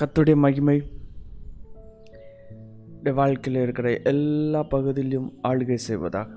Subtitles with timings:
[0.00, 0.82] கத்துடைய மகிமை
[3.14, 6.30] வாழ்க்கையில் இருக்கிற எல்லா பகுதியிலும் ஆளுகை செய்வதாக.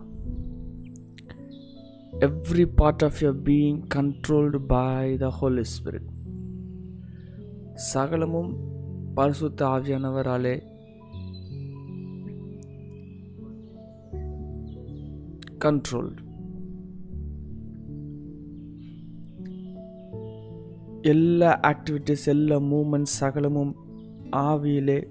[2.19, 6.09] Every part of your being controlled by the holy spirit
[7.73, 8.51] சகலமும்
[9.13, 10.55] பரிசுத்த ஆவியானவராலே
[15.65, 16.22] கண்ட்ரோல்டு
[21.03, 23.75] எல்லா ஆக்டிவிட்டீஸ் எல்லா மூமெண்ட்ஸ் சகலமும்
[24.31, 25.07] ஆவியிலே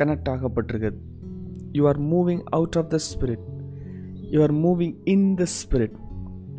[0.00, 0.98] connect ஆகப்பட்டிருக்குது.
[1.72, 3.44] You are moving out of the spirit
[4.30, 5.96] you are moving in the spirit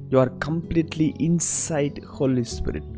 [0.09, 2.89] you are completely inside holy spirit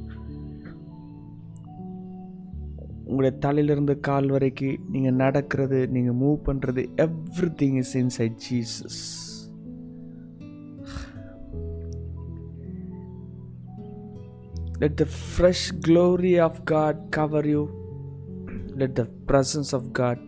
[3.05, 6.83] உங்களுடைய தலையிலிருந்து கால் வரைக்கும் நீங்கள் நடக்கிறது நீங்கள் மூவ் பண்ணுறது
[7.61, 9.01] everything is inside Jesus
[14.83, 17.71] Let the fresh glory of God cover you.
[18.75, 20.19] Let the presence of God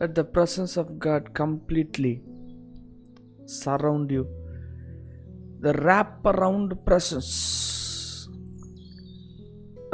[0.00, 2.22] let the presence of God completely
[3.44, 4.26] surround you.
[5.60, 7.28] The wrap around presence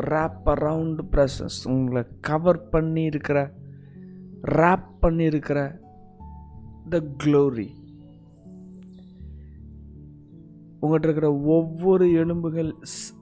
[0.00, 3.52] wrap around presence உங்களை cover பண்ணி இருக்கிற
[4.42, 5.78] rape பண்ணியிருக்கிற
[6.88, 7.68] the glory
[10.82, 13.18] உங்கள்கிட்ட இருக்கிற ஒவ்வொரு எலும்புகள் ஸ்-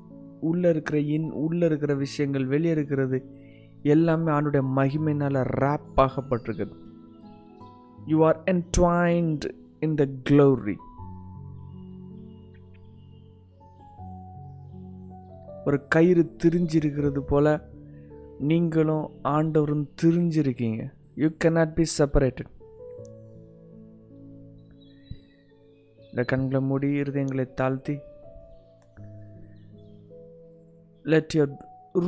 [0.69, 3.31] இருக்கிற இன் உள்ளே இருக்கிற விஷயங்கள் வெளியே இருக்கிறது
[3.83, 6.73] எல்லாமே அவனுடைய மகிமையினால் wrap ஆகப்பட்டிருக்குது.
[8.07, 10.77] You are entwined in the glory
[15.69, 17.51] ஒரு கயிறு திரிஞ்சிருக்கிறது போல்
[18.51, 20.83] நீங்களும் ஆண்டவரும் திரிஞ்சிருக்கீங்க.
[21.23, 22.51] யூ கேனாட் பி செப்பரேட்டட்
[26.11, 27.97] இந்த கண்களை மூடி இருதயங்களை தாழ்த்தி.
[31.15, 31.57] லெட் யுவர்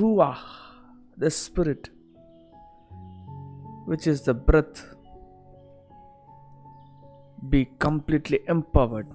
[0.01, 0.31] ரூவா
[1.19, 1.89] the spirit
[3.91, 4.81] which is the breath
[7.53, 9.11] be completely empowered.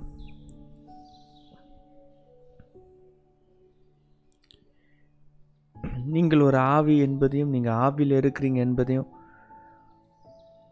[6.16, 9.09] நீங்கள் ஒரு ஆவி என்பதையும் நீங்கள் ஆவியில் இருக்கிறீங்க என்பதையும்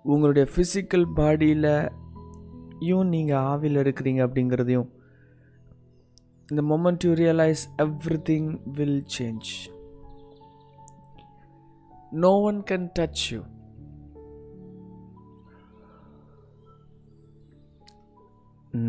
[0.06, 4.90] உங்களுடைய ஃபிசிக்கல் பாடியிலையும் நீங்கள் ஆவியில் இருக்கிறீங்க அப்படிங்கிறதையும்
[6.50, 7.64] இந்த moment you realise
[8.24, 9.52] everything will change
[12.16, 13.42] no one can touch you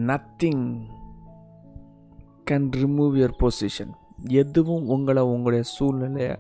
[0.05, 0.67] nothing
[2.51, 3.93] can remove your position
[4.39, 6.35] எதுவும் உங்களை உங்களுடைய சூழ்நிலையை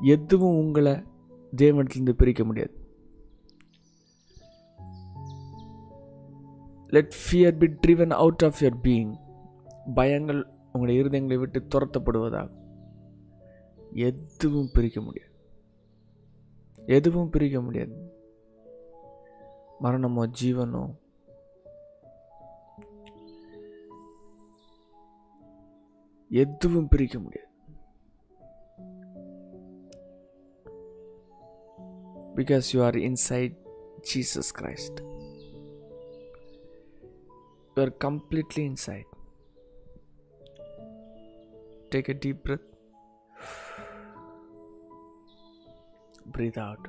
[0.00, 0.92] எதுவும் உங்களை
[1.56, 2.86] தேவனத்திலிருந்து பிரிக்க முடியாது.
[6.86, 9.18] Let fear be driven out of your being
[9.96, 10.42] பயங்கள்
[10.72, 12.56] உங்களுடைய இருதயங்களை விட்டு துரத்தப்படுவதாகும்
[13.92, 15.32] எதுவும் பிரிக்க முடியாது.
[16.86, 18.12] எதுவும் பிரிக்க முடியாது.
[19.80, 20.94] மரணமோ ஜீவனோ.
[26.30, 27.47] எதுவும் பிரிக்க முடியாது.
[32.37, 33.55] because you are inside
[34.11, 34.99] Jesus Christ
[37.77, 39.09] you are completely inside
[41.91, 42.69] take a deep breath
[46.35, 46.83] breathe out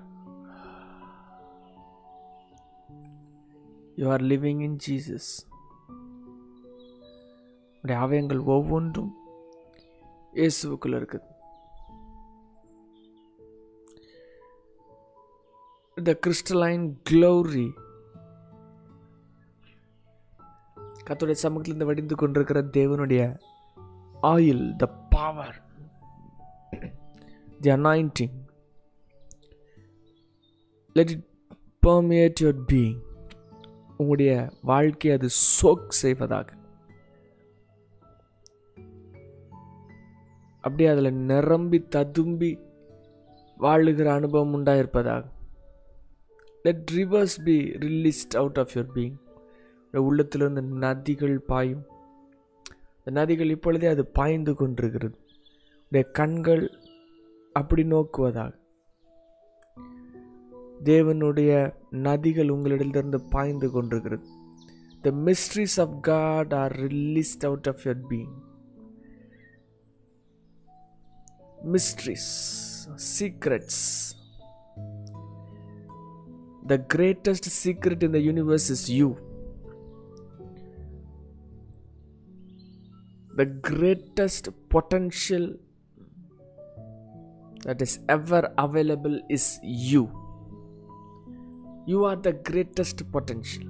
[3.98, 5.26] you are living in jesus
[7.84, 9.10] உடைய அவயங்கள் ஒவ்வொன்றும்
[10.34, 11.26] இயேசுவுக்குள்ள இருக்குது
[16.05, 17.67] the crystalline glory.
[21.05, 23.39] கத்தோடைய சமூகத்திலிருந்து வடிந்து கொண்டிருக்கிற தேவனுடைய
[24.21, 25.61] oil the power
[27.61, 28.37] the anointing
[30.93, 31.25] let it
[31.87, 32.99] permeate your being
[33.97, 35.29] உங்களுடைய வாழ்க்கையை அது
[35.61, 36.53] சோக் செய்வதாக.
[40.55, 42.59] அப்படியே அதில் நிரம்பி ததும்பி
[43.59, 45.25] வாழுகிற அனுபவம் உண்டாயிருப்பதாக.
[46.69, 49.17] Let rivers be released out of your being
[49.97, 51.83] உள்ளத்திலிருந்து நதிகள் பாயும்.
[53.03, 55.15] இந்த நதிகள் இப்பொழுதே அது பாய்ந்து கொண்டிருக்கிறது.
[55.85, 56.65] உடைய கண்கள்
[57.53, 58.53] அப்படி நோக்குவதாக
[60.83, 61.51] தேவனுடைய
[61.91, 64.27] நதிகள் உங்களிடத்திலிருந்து பாய்ந்து கொண்டிருக்கிறது.
[65.01, 68.35] The mysteries of God are released out of your being
[71.73, 72.29] mysteries
[73.09, 73.83] secrets
[76.72, 79.08] The greatest secret in the universe is you
[83.40, 85.48] the greatest potential
[87.64, 90.02] that is ever available is you.
[91.86, 93.66] You are the greatest potential.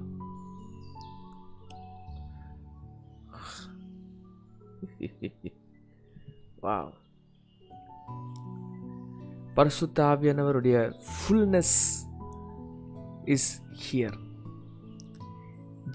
[6.61, 6.85] wow.
[9.57, 10.77] பரிசுத்த ஆவியானவருடைய
[11.11, 11.75] fullness
[13.24, 14.14] is here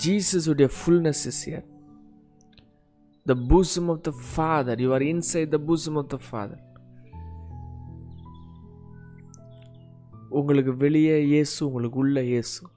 [0.05, 1.65] ஜீசஸுடைய fullness is here
[3.25, 6.63] the Poosam of the father you are inside the Poosam of the father
[10.29, 12.67] உங்களுக்கு வெளியே இயேசு உங்களுக்கு உள்ள இயேசு.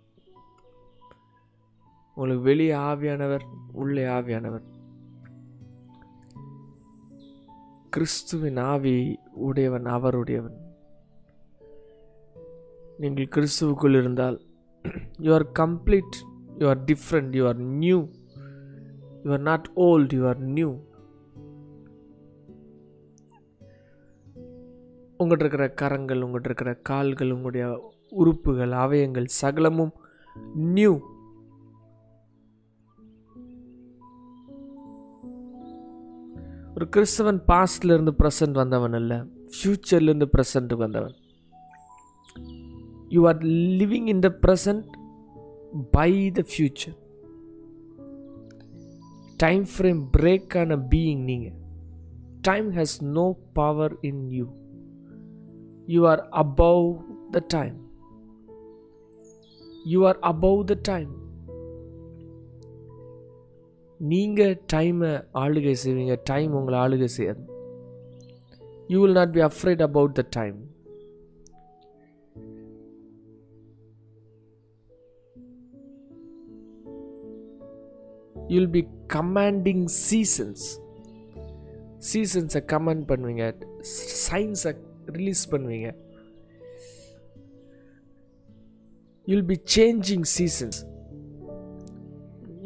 [2.14, 3.40] உங்களுக்கு வெளியே ஆவியானவர்
[3.72, 4.62] உள்ளே ஆவியானவர்.
[7.90, 10.67] கிறிஸ்துவின் ஆவி உடையவன் அவருடையவன்.
[12.98, 14.40] நீங்கள் கிறிஸ்துவுக்குள் இருந்தால்
[15.18, 16.16] you are complete
[16.58, 18.08] you are different you are new
[19.22, 20.70] you are not old you are new
[25.18, 29.94] உங்கள்கிட்ட இருக்கிற கரங்கள் உங்கள்கிட்ட இருக்கிற கால்கள் உங்களுடைய உறுப்புகள் அவயங்கள் சகலமும்
[30.54, 30.92] நியூ
[36.74, 41.16] ஒரு கிறிஸ்தவன் பாஸ்ட்லேருந்து ப்ரெசன்ட் வந்தவன் அல்ல ஃப்யூச்சர்லேருந்து இருந்து வந்தவன்.
[43.08, 43.38] You are
[43.80, 44.84] living in the present
[45.90, 46.96] by the future
[49.36, 51.56] time frame break ஆன பீயிங் நீங்கள்
[52.40, 54.46] time has no power in you
[55.88, 56.06] you.
[56.06, 57.02] Are above
[57.32, 57.76] the time.
[59.84, 61.10] You are above the time.
[64.00, 67.42] நீங்க டைமை ஆளுகை செய்வீங்க டைம் உங்களை ஆளுகை செய்யாது.
[68.88, 70.67] You will not be afraid about the time
[78.54, 78.82] you'll be
[79.14, 80.66] commanding seasons
[82.10, 83.44] சீசன்ஸை command பண்ணுவீங்க.
[84.28, 84.72] சயின்ஸை
[85.16, 85.88] ரிலீஸ் பண்ணுவீங்க.
[89.30, 90.78] You'll be changing seasons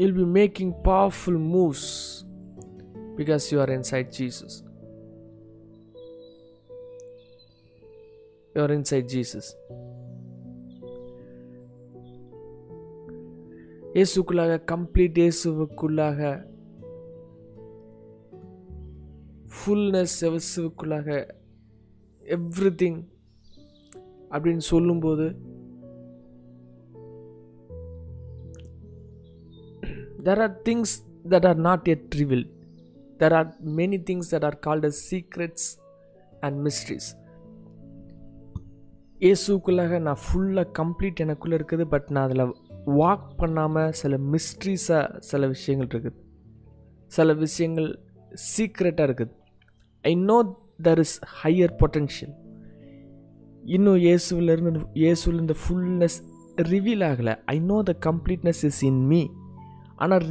[0.00, 1.88] you'll be making powerful moves
[3.16, 4.56] because you are inside Jesus
[8.54, 9.50] you are inside Jesus
[13.94, 16.20] இயேசுக்குள்ளாக complete இயேசுவுக்குள்ளாக
[19.54, 21.08] fullness இயேசுவுக்குள்ளாக
[22.24, 23.00] everything
[24.30, 25.26] அப்படின்னு சொல்லும்போது
[30.26, 30.94] there are things
[31.32, 32.46] that are not yet trivial
[33.20, 35.68] there are many things that are called as secrets
[36.40, 37.10] and mysteries
[39.20, 42.46] இயேசுக்குள்ளாக நான் ஃபுல்லாக complete எனக்குள்ளே இருக்குது but நான் அதில்
[42.84, 46.18] வாக் பண்ணாமல் சில மிஸ்ட்ரிஸாக சில விஷயங்கள் இருக்குது.
[47.16, 47.88] சில விஷயங்கள்
[48.52, 49.32] சீக்ரெட்டாக இருக்குது.
[50.02, 50.38] I know
[50.86, 52.34] there is higher potential
[53.74, 56.18] இன்னும் இயேசுவிலிருந்து இயேசுவில் இந்த ஃபுல்னஸ்
[56.56, 57.34] ரிவீல் ஆகலை.
[57.54, 59.20] I know the completeness is in me
[59.96, 60.24] ஆனால்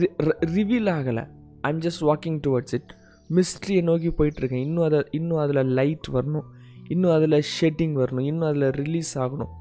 [0.58, 1.24] ரிவீல் ஆகலை.
[1.62, 2.92] I am just walking towards it
[3.38, 4.64] மிஸ்ட்ரியை நோக்கி போயிட்டுருக்கேன்.
[4.68, 6.48] இன்னும் அதை இன்னும் அதில் லைட் வரணும்.
[6.88, 8.28] இன்னும் அதில் ஷெட்டிங் வரணும்.
[8.32, 9.52] இன்னும் அதில் ரிலீஸ் ஆகணும்.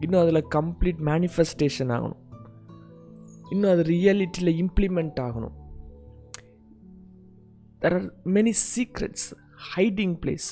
[0.00, 2.20] இன்னும் அதில் கம்ப்ளீட் மேனிஃபெஸ்டேஷன் ஆகணும்.
[3.50, 5.54] இன்னும் அது ரியாலிட்டியில் இம்ப்ளிமெண்ட் ஆகணும்.
[7.80, 9.28] There are many secrets
[9.76, 10.48] hiding place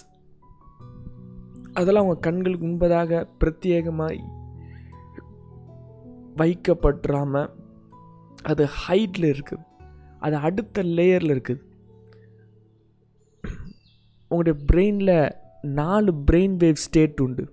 [1.73, 4.31] அதெல்லாம் அவங்க கண்களுக்கு முன்பதாக பிரத்யேகமாக
[6.37, 7.51] வைக்கப்பட்டுறாமல்
[8.43, 9.65] அது ஹைட்டில் இருக்குது
[10.19, 11.63] அது அடுத்த லேயரில் இருக்குது
[14.31, 15.33] உங்களுடைய பிரெயினில்
[15.63, 17.45] நாலு பிரெயின் வேவ் ஸ்டேட் உண்டு.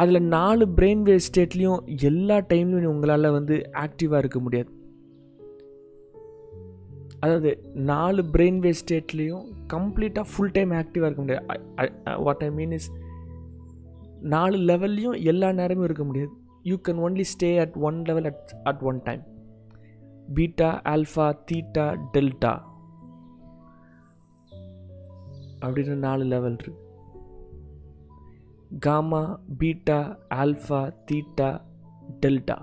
[0.00, 4.70] அதில் நாலு பிரெயின் வேவ் ஸ்டேட்லேயும் எல்லா டைம்லையும் உங்களால் வந்து ஆக்டிவாக இருக்க முடியாது.
[7.20, 7.50] அதாவது
[7.90, 11.44] நாலு பிரெயின் வேவ் ஸ்டேட்லேயும் கம்ப்ளீட்டாக ஃபுல் டைம் ஆக்டிவாக இருக்க முடியாது.
[12.22, 12.88] வாட் ஐ மீன் இஸ்
[14.34, 16.32] நாலு லெவல்லையும் எல்லா நேரமும் இருக்க முடியாது.
[16.62, 19.24] You can only stay at one level at at one time
[20.34, 22.54] beta alpha theta delta
[25.64, 26.82] அப்படின்னு நாலு லெவல் இருக்கு.
[28.78, 31.60] Gamma beta alpha theta
[32.20, 32.56] delta.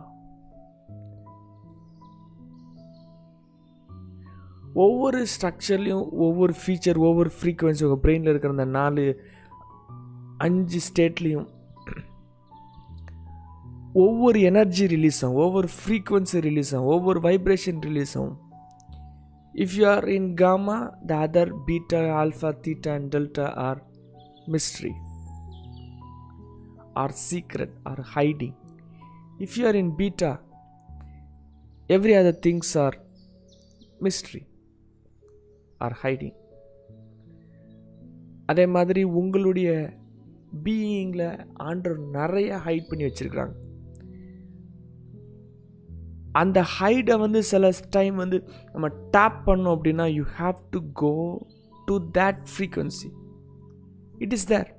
[4.74, 9.22] ஒவ்வொரு ஸ்ட்ரக்சர்லேயும் ஒவ்வொரு ஃபீச்சர் ஒவ்வொரு ஃப்ரீக்குவென்சி உங்கள் பிரெயினில் இருக்கிற அந்த நாலு
[10.38, 11.48] அஞ்சு ஸ்டேட்லேயும்
[13.94, 18.38] ஒவ்வொரு எனர்ஜி ரிலீஸ் ஆகும் ஒவ்வொரு ஃப்ரீக்குவென்சி ரிலீஸ் ஆகும் ஒவ்வொரு வைப்ரேஷன் ரிலீஸ் ஆகும்
[19.76, 23.82] you are in gamma the other beta alpha theta and delta are
[24.48, 24.94] mystery
[26.96, 28.56] are secret, are hiding.
[29.40, 30.40] If you are in beta,
[31.90, 32.94] every other things are
[34.00, 34.44] mystery,
[35.82, 36.36] are hiding.
[38.46, 39.70] அதே மாதிரி உங்களுடைய
[40.64, 41.28] பீயிங்கில்
[41.64, 43.56] ஆண்டர் நிறைய height பண்ணி வச்சிருக்கிறாங்க
[46.32, 48.38] அந்த ஹைடை வந்து சில டைம் வந்து
[48.72, 51.14] நம்ம டேப் பண்ணோம் அப்படின்னா you have to go
[51.86, 53.10] to that frequency
[54.18, 54.70] it is their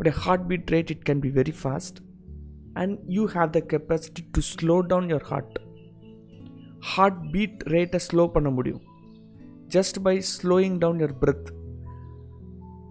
[0.00, 1.98] உடைய heart beat rate it can be very fast
[2.72, 5.60] and you have the capacity to slow down your heart
[6.78, 8.80] heart beat ரேட்டை slow பண்ண முடியும்.
[9.74, 11.50] Just by slowing down your breath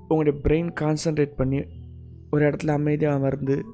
[0.07, 1.63] உங்களுடைய brain concentrate பண்ணி
[2.31, 3.65] ஒரு இடத்துல அமைதியாக அமர்ந்து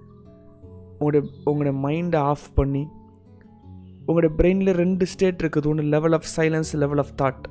[0.92, 2.88] உங்களுடைய உங்களுடைய மைண்டை ஆஃப் பண்ணி
[4.06, 5.68] உங்களுடைய பிரெயினில் ரெண்டு ஸ்டேட் இருக்குது.
[5.68, 7.44] ஒன்று level of silence level of thought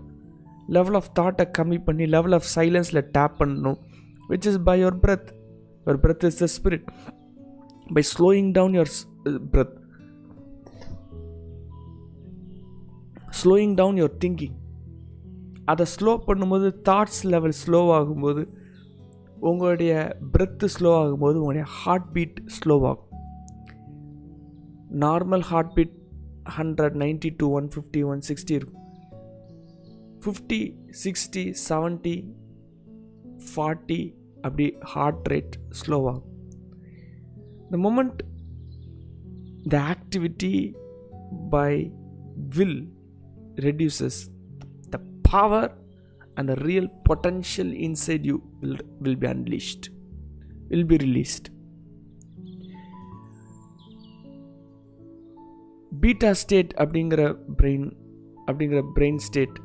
[0.68, 3.80] level of தாட்டை கம்மி பண்ணி லெவல் ஆஃப் சைலன்ஸில் டேப் பண்ணணும்.
[4.28, 5.30] Which is by your breath
[5.86, 6.86] your breath is the spirit
[7.92, 8.92] by slowing down your
[9.52, 9.82] breath
[13.44, 14.56] slowing down your thinking
[15.64, 18.48] அதை slow பண்ணும்போது thoughts level slow ஆகும்போது
[19.40, 23.12] உங்களுடைய breath slow ஆகும்போது உங்களுடைய heart beat ஸ்லோவாகும்
[24.90, 25.94] normal heart beat
[26.58, 28.82] hundred ninety to one fifty one sixty இருக்கும்.
[30.22, 30.60] Fifty
[31.04, 32.16] sixty seventy
[33.46, 34.00] forty
[34.44, 36.30] அப்படி heart rate ஸ்லோவாகும்
[37.70, 38.20] the moment
[39.68, 40.52] the activity
[41.50, 41.70] by
[42.56, 42.78] will
[43.60, 44.20] reduces
[44.90, 44.98] the
[45.30, 45.72] power
[46.36, 49.86] and the real potential inside you will will be unleashed
[50.68, 51.48] will be released
[55.92, 57.22] beta state அப்படிங்கிற
[57.56, 57.86] brain
[58.48, 59.58] அப்படிங்கிற brain state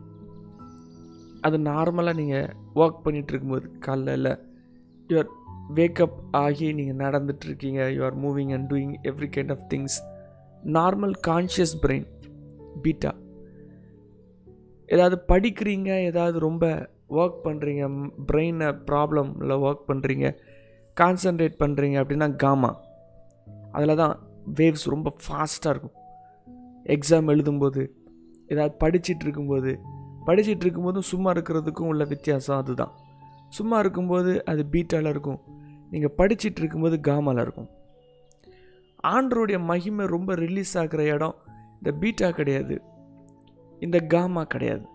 [1.41, 4.29] அது நார்மலாக நீங்கள் work பண்ணிகிட்டு இருக்கும்போது காலைல
[5.09, 5.29] your
[5.75, 7.93] wake up ஆகி நீங்கள் நடந்துட்டுருக்கீங்க.
[7.95, 9.97] You are moving and doing every kind of things
[10.63, 12.07] normal conscious brain
[12.81, 13.11] beta
[14.85, 17.83] ஏதாவது படிக்கிறீங்க ஏதாவது ரொம்ப ஒர்க் பண்ணுறீங்க
[18.31, 20.27] பிரெயினை ப்ராப்ளமில் ஒர்க் பண்ணுறீங்க
[21.01, 22.81] கான்சன்ட்ரேட் பண்ணுறீங்க அப்படின்னா காமா
[23.71, 24.15] அதில் தான்
[24.55, 25.97] வேவ்ஸ் ரொம்ப ஃபாஸ்ட்டாக இருக்கும்.
[26.83, 27.81] எக்ஸாம் எழுதும்போது
[28.47, 29.79] ஏதாவது படிச்சுட்டு இருக்கும்போது
[30.25, 32.93] படிச்சுட்டு இருக்கும்போதும் சும்மா இருக்கிறதுக்கும் உள்ள வித்தியாசம் அதுதான்.
[33.49, 35.39] சும்மா இருக்கும்போது அது பீட்டாவில் இருக்கும்.
[35.89, 37.69] நீங்கள் படிச்சுட்டு இருக்கும்போது காமாவில் இருக்கும்.
[39.03, 41.35] ஆண்டருடைய மகிமை ரொம்ப ரிலீஸ் ஆகிற இடம்
[41.73, 42.81] இந்த பீட்டா கிடையாது.
[43.79, 44.85] இந்த காமா கிடையாது.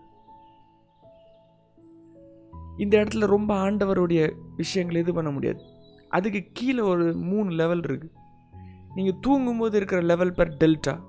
[2.77, 5.61] இந்த இடத்துல ரொம்ப ஆண்டவருடைய விஷயங்கள் இது பண்ண முடியாது.
[6.09, 8.11] அதுக்கு கீழே ஒரு மூணு லெவல் இருக்கு.
[8.95, 10.99] நீங்கள் தூங்கும்போது இருக்கிற லெவல் பெர் டெல்டா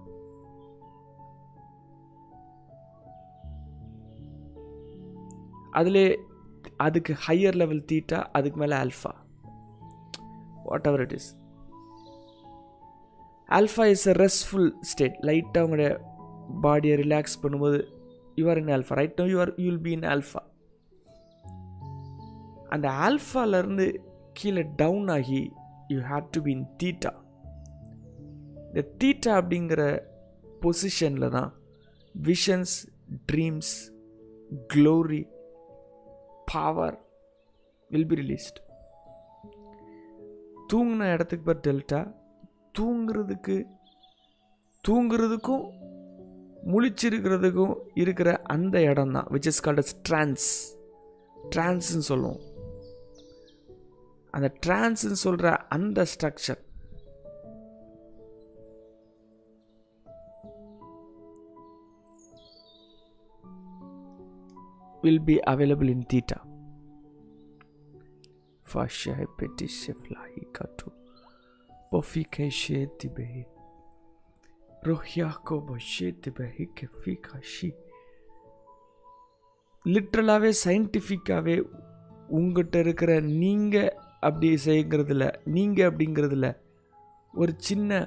[5.71, 6.19] அதிலே
[6.79, 9.13] அதுக்கு ஹையர் லெவல் தீட்டா அதுக்கு மேலே alpha
[10.87, 11.29] whatever it is
[13.49, 15.91] alpha is a restful state லைட்டாக உங்களுடைய
[16.63, 17.79] பாடியை ரிலாக்ஸ் பண்ணும்போது
[18.37, 20.43] you're in alpha right no you're you will be in alpha
[22.71, 23.87] அந்த ஆல்ஃபாலேருந்து
[24.33, 25.43] கீழே டவுன் ஆகி
[25.89, 27.13] you have to be in theta
[28.69, 29.83] இந்த தீட்டா அப்படிங்கிற
[30.63, 31.51] பொசிஷனில் தான்
[32.15, 32.75] visions
[33.33, 33.73] dreams
[34.67, 35.23] glory
[36.53, 37.05] power
[37.89, 38.65] will be released
[40.73, 42.15] தூங்கின இடத்துக்கு பேர் டெல்டா.
[42.79, 43.65] தூங்குறதுக்கு
[44.89, 45.65] தூங்குறதுக்கும்
[46.67, 50.47] முழிச்சிருக்கிறதுக்கும் இருக்கிற அந்த இடம் தான் which is called as trance
[51.57, 52.41] ட்ரான்ஸ்ன்னு சொல்லுவோம்.
[54.31, 56.66] அந்த ட்ரான்ஸ்ன்னு சொல்கிற அந்த structure
[65.03, 66.39] will be available in theta.
[68.67, 70.91] Fasha petisheflahi katu.
[71.93, 73.45] Pofike shetibehi.
[74.83, 77.75] ரோஹியாக்கோ பஷேத் பெஹிக் காஷி
[79.85, 81.57] லிட்ரலாகவே சயின்டிஃபிக்காகவே
[82.29, 86.57] உங்கள்கிட்ட இருக்கிற நீங்கள் அப்படி செய்கிறதுல நீங்கள் அப்படிங்கிறதுல
[87.33, 88.01] ஒரு சின்ன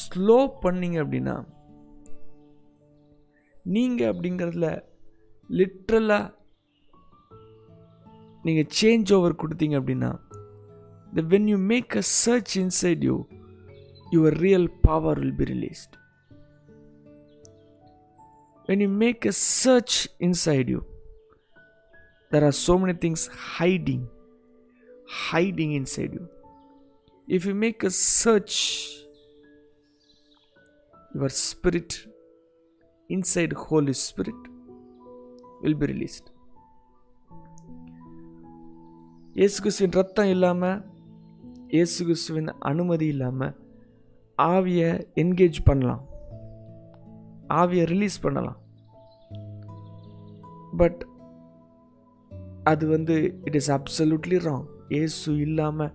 [0.00, 1.36] ஸ்லோ பண்ணிங்க அப்படின்னா
[3.62, 4.68] நீங்கள் அப்படிங்கிறதுல
[5.49, 6.25] லிட்ரலாக
[8.45, 10.11] நீங்கள் சேஞ்ச் ஓவர் கொடுத்தீங்க அப்படின்னா
[11.17, 13.15] the when you make a search inside you
[14.15, 15.95] your real power will be released
[18.69, 19.97] when you make a search
[20.29, 20.81] inside you
[22.31, 23.21] there are so many things
[23.57, 24.01] hiding
[25.27, 26.25] hiding inside you
[27.27, 28.55] if you make a search
[31.15, 31.91] your spirit
[33.09, 34.41] inside holy spirit
[35.64, 36.28] will be released
[39.40, 40.78] இயேசு கிறிஸ்துவின் ரத்தம் இல்லாமல்
[41.74, 43.54] இயேசு கிறிஸ்துவின் அனுமதி இல்லாமல்
[44.38, 44.90] ஆவியை
[45.22, 46.02] engage பண்ணலாம்.
[47.60, 48.58] ஆவியை ரிலீஸ் பண்ணலாம்.
[50.80, 51.00] பட்
[52.70, 53.16] அது வந்து
[53.48, 54.66] இட் இஸ் அப்சல்யூட்லி ராங்
[54.96, 55.94] இயேசு இல்லாமல்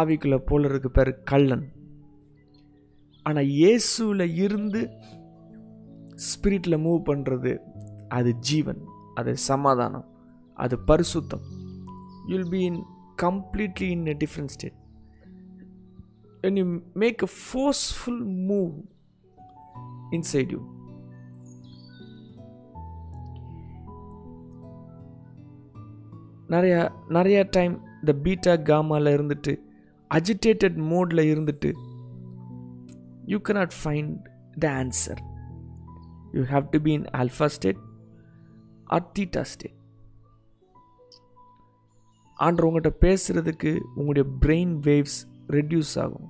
[0.00, 1.66] ஆவிக்குள்ளே போலருக்கு பேர் கள்ளன்.
[3.26, 4.82] ஆனால் இயேசுவில் இருந்து
[6.28, 7.54] ஸ்பிரிட்டில் மூவ் பண்ணுறது
[8.18, 8.82] அது ஜீவன்.
[9.16, 10.06] அது சமாதானம்
[10.58, 11.44] அது பரிசுத்தம்.
[12.26, 12.80] You'll be in
[13.22, 14.78] completely in a different state
[16.42, 18.18] when you make a forceful
[18.50, 18.74] move
[20.12, 20.60] inside you
[26.48, 29.52] நிறையா நிறையா டைம் இந்த பீட்டா காமாவில் இருந்துட்டு
[30.10, 31.70] அஜிடேட்டட் மோடில் இருந்துட்டு
[33.26, 34.12] you cannot find
[34.58, 35.20] the answer
[36.32, 37.80] you have to be in alpha state
[38.85, 39.77] R theta state
[42.39, 46.29] ஆண்டர் உங்கள்கிட்ட பேசுகிறதுக்கு உங்களுடைய பிரெயின் வேவ்ஸ் ரெடியூஸ் ஆகும்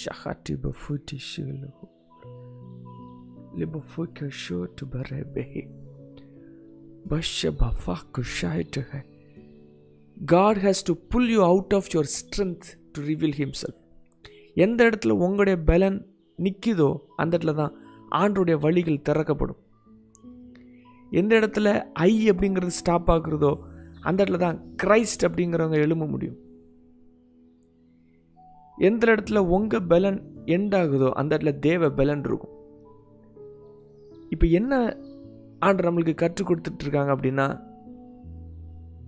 [0.00, 1.70] Shahati bafuti shilu.
[3.56, 5.68] Libafuka sho to barebehi.
[7.06, 9.02] Basha bafaku shaitu hai.
[10.16, 13.74] God has to pull you out of your strength to reveal himself.
[14.55, 15.97] எந்த இடத்துல உங்களுடைய பலன்
[16.37, 17.75] நிற்குதோ அந்த இடத்துல தான்
[18.11, 19.61] ஆண்டுடைய வழிகள் திறக்கப்படும்.
[21.09, 23.51] எந்த இடத்துல ஐ அப்படிங்கிறது ஸ்டாப் ஆகுறதோ
[24.01, 26.37] அந்த இடத்துல தான் கிரைஸ்ட் அப்படிங்கிறவங்க எழும்ப முடியும்.
[28.77, 32.53] எந்த இடத்துல உங்கள் பலன் எண்ட் ஆகுதோ அந்த இடத்துல தேவ பலன் இருக்கும்.
[34.29, 34.97] இப்போ என்ன
[35.59, 37.47] ஆண்டு நம்மளுக்கு கற்றுக் கொடுத்துட்டு இருக்காங்க அப்படின்னா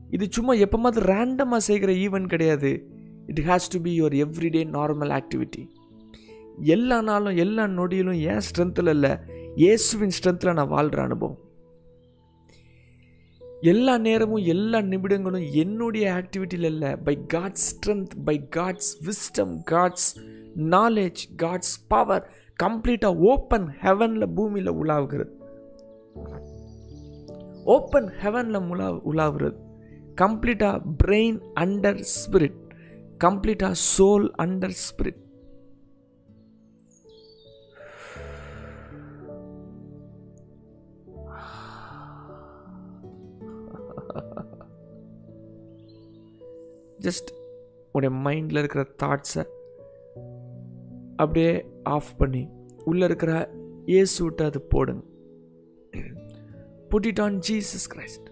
[0.10, 2.72] இது சும்மா எப்போமாவது ரேண்டமாக செய்கிற ஈவெண்ட் கிடையாது.
[3.28, 5.64] It has to be your everyday normal activity
[6.74, 9.12] எல்லா நாளும் எல்லா நொடியிலும் ஏன் ஸ்ட்ரென்த்தில் இல்லை
[9.56, 11.38] இயேசுவின் ஸ்ட்ரென்த்தில் நான் வாழ்கிற அனுபவம்.
[13.62, 16.96] எல்லா நேரமும் எல்லா நிமிடங்களும் என்னுடைய ஆக்டிவிட்டியில் இல்லை.
[16.96, 20.10] By God's strength by God's wisdom God's
[20.76, 22.26] knowledge God's power
[22.64, 25.34] கம்ப்ளீட்டாக ஓப்பன் ஹெவனில் பூமியில் உலாவுகிறது.
[27.64, 29.58] ஓப்பன் ஹெவனில் உலா உலாவுறது
[30.22, 32.62] கம்ப்ளீட்டாக பிரெயின் அண்டர் ஸ்பிரிட்
[33.24, 35.26] கம்ப்ளீட்டாக சோல் அண்டர் ஸ்பிரிட்
[47.02, 47.30] ஜஸ்ட்
[47.92, 49.44] உடைய மைண்டில் இருக்கிற தாட்ஸை
[51.16, 51.52] அப்படியே
[51.84, 52.50] ஆஃப் பண்ணி
[52.86, 53.52] உள்ளே இருக்கிற
[53.86, 55.04] ஏசு விட்டு அது போடுங்க.
[56.90, 58.28] Put it on Jesus Christ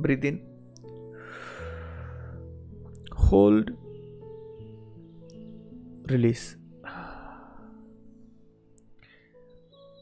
[0.00, 0.38] breathe in.
[3.24, 3.68] Hold.
[6.06, 6.46] Release.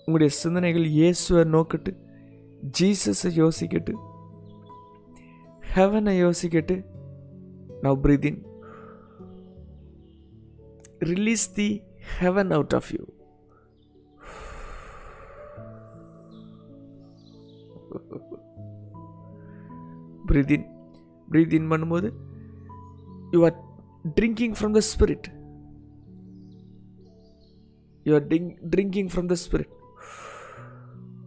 [0.09, 1.93] உங்களுடைய சிந்தனைகள் இயேசுவை நோக்கிட்டு
[2.79, 3.93] ஜீசஸை யோசிக்கட்டு
[5.75, 6.77] ஹெவனை யோசிக்கட்டு
[7.83, 8.41] now breathe in
[11.11, 11.69] release the
[12.19, 13.05] heaven out of you
[20.28, 20.68] breath in
[21.28, 22.10] breath இன் பண்ணும்போது
[23.34, 23.58] you are
[24.20, 25.30] drinking from the spirit
[28.06, 28.28] you are
[28.76, 29.74] drinking from the spirit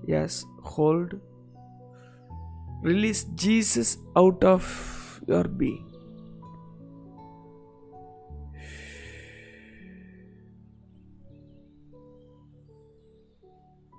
[0.04, 1.20] Yes, hold.
[2.82, 5.82] Release Jesus out of your being.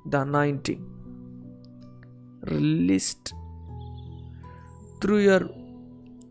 [0.05, 0.83] The anointing
[2.43, 3.33] released
[5.02, 5.42] through your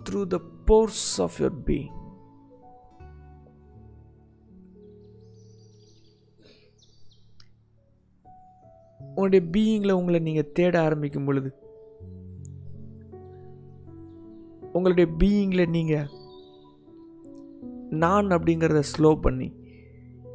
[0.06, 1.90] through the pores of your being.
[9.14, 11.50] உங்களுடைய பீயிங்கில் உங்களை நீங்கள் தேட ஆரம்பிக்கும் பொழுது
[14.72, 16.08] உங்களுடைய பீயிங்கில் நீங்கள்
[18.04, 19.48] நான் அப்படிங்கிறத ஸ்லோ பண்ணி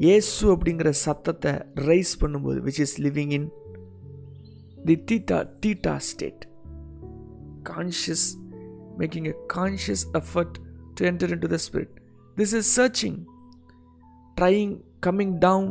[0.00, 1.52] இயேசு அப்படிங்கிற சத்தத்தை
[1.88, 3.48] ரைஸ் பண்ணும்போது which is living in
[4.84, 6.44] the theta theta state
[7.72, 8.26] conscious
[8.98, 10.56] making a conscious effort
[10.94, 11.94] to enter into the spirit
[12.36, 13.18] this is searching
[14.40, 14.74] trying
[15.06, 15.70] coming down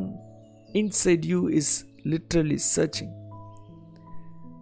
[0.81, 1.73] inside you is
[2.13, 3.13] literally searching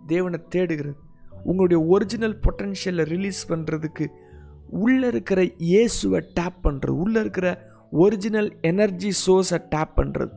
[0.08, 0.98] தேவனை தேடுகிறது.
[1.44, 4.06] உங்களுடைய original பொட்டன்ஷியலை release பண்ணுறதுக்கு
[4.84, 5.40] உள்ளே இருக்கிற
[5.72, 7.48] இயேசுவை tape பண்ணுறது உள்ளே இருக்கிற
[8.04, 10.34] ஒரிஜினல் எனர்ஜி சோர்ஸை டேப் பண்ணுறது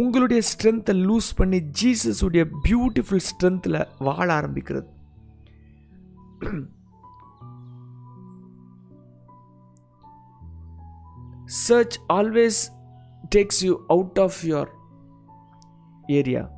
[0.00, 4.88] உங்களுடைய ஸ்ட்ரென்த்தை லூஸ் பண்ணி ஜீசஸுடைய பியூட்டிஃபுல் ஸ்ட்ரென்த்தில் வாழ ஆரம்பிக்கிறது.
[11.68, 12.52] search always
[13.34, 14.68] takes you out of your
[16.06, 16.50] area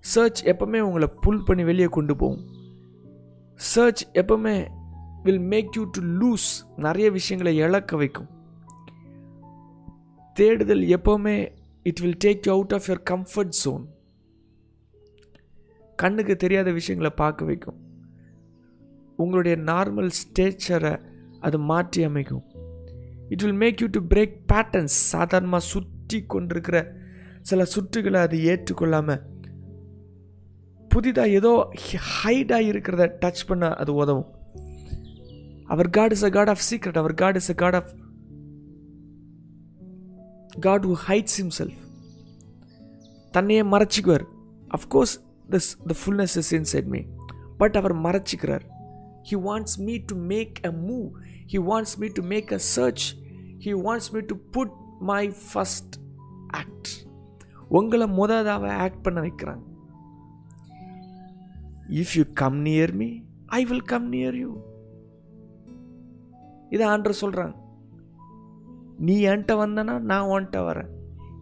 [0.00, 2.46] search எப்பவுமே உங்களை புல் பண்ணி வெளியே கொண்டு போகும்.
[3.54, 4.68] சர்ச் எப்பவுமே
[5.22, 8.28] will make you to lose நிறைய விஷயங்களை இழக்க வைக்கும்.
[10.32, 13.88] தேடுதல் எப்பவுமே it will take you out of your comfort zone
[15.96, 17.85] கண்ணுக்கு தெரியாத விஷயங்களை பார்க்க வைக்கும்.
[19.16, 20.94] உங்களுடைய நார்மல் ஸ்டேச்சரை
[21.40, 22.44] அது மாற்றி அமைக்கும்.
[23.28, 26.94] It will make you to break patterns சாதாரணமாக சுற்றி கொண்டிருக்கிற
[27.40, 29.22] சில சுற்றுகளை அது ஏற்றுக்கொள்ளாமல்
[30.88, 31.52] புதிதாக ஏதோ
[32.22, 34.28] ஹைடாக இருக்கிறத டச் பண்ண அது உதவும்.
[35.66, 37.90] அவர் God is a God of secret our God is a God of
[40.60, 41.80] God who hides himself
[43.30, 44.24] தன்னையே மறைச்சிக்குவார்.
[44.76, 45.16] Of course
[45.50, 47.00] this the fullness is inside me
[47.58, 48.64] but அவர் மறைச்சிக்கிறார்.
[49.30, 51.06] He wants me to make a move
[51.52, 53.06] he wants me to make a search
[53.64, 55.94] He wants me to put my first
[56.46, 56.88] act
[57.68, 59.62] உங்களை முதலாக act பண்ண வைக்கிறாங்க.
[61.90, 63.08] If you come near me
[63.46, 64.50] I will come near you
[66.70, 67.54] இதை ஆண்டர் சொல்கிறாங்க
[68.98, 70.92] நீ என்கிட்ட வந்தனா நான் உன்கிட்ட வரேன்.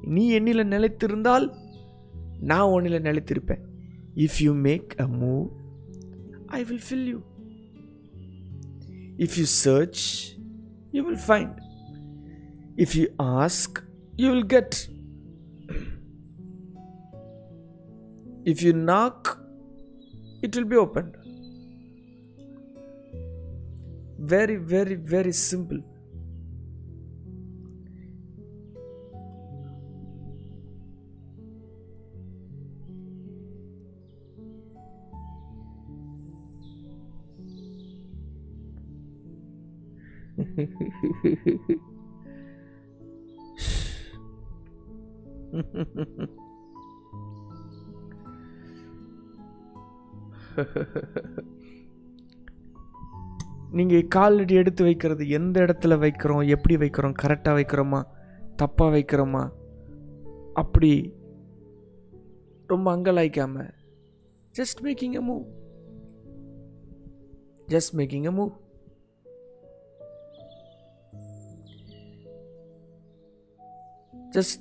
[0.02, 1.54] நீ என்னில் நிலைத்திருந்தால்
[2.40, 3.62] நான் உன்னில் நிலைத்திருப்பேன்.
[4.14, 5.46] If you make a move
[6.46, 7.20] I will fill you
[9.16, 10.34] If you search,
[10.90, 11.60] you will find.
[12.76, 13.82] If you ask,
[14.16, 14.88] you will get.
[18.44, 19.38] If you knock,
[20.42, 21.16] it will be opened.
[24.18, 25.78] Very, very, very simple.
[53.70, 56.46] நீங்கள் காலடி எடுத்து வைக்கிறது எந்த இடத்துல வைக்கிறோம்?
[56.46, 57.14] எப்படி வைக்கிறோம்?
[57.22, 58.02] கரெக்டாக வைக்கிறோமா?
[58.62, 59.50] தப்பாக வைக்கிறோமா?
[60.54, 61.14] அப்படி
[62.66, 63.70] ரொம்ப அங்கலாய்க்காமல்
[64.58, 65.44] just making a move
[67.68, 68.63] just making a move
[74.34, 74.60] just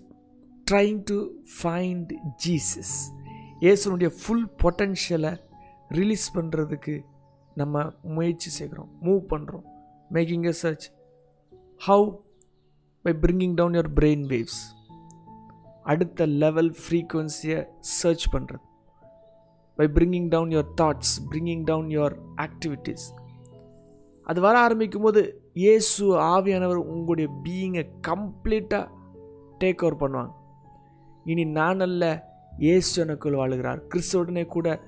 [0.68, 1.18] trying to
[1.56, 2.12] find
[2.46, 2.94] Jesus
[3.62, 5.34] இயேசுனுடைய ஃபுல் பொட்டன்ஷியலை
[5.90, 6.96] ரிலீஸ் பண்ணுறதுக்கு
[7.56, 9.66] நம்ம முயற்சி செய்கிறோம் மூவ் பண்ணுறோம்
[10.12, 10.86] making a search
[11.82, 12.06] how
[13.06, 14.62] by bringing down your brain waves
[15.84, 17.60] அடுத்த லெவல் ஃப்ரீக்குவன்சியை
[17.94, 18.64] சர்ச் பண்ணுறது
[19.80, 23.06] by bringing down your thoughts bringing down your activities
[24.28, 25.22] அது வர ஆரம்பிக்கும் போது
[25.56, 28.92] இயேசு ஆவியானவர் உங்களுடைய பீயிங்கை கம்ப்ளீட்டாக
[29.64, 30.32] டேக் ஓவர் பண்ணுவாங்க.
[31.24, 33.82] இனி நான் அல்ல இயேசு எனக்குள் வாழுகிறார்.
[33.90, 34.82] கிறிஸ்துவுடனே கூட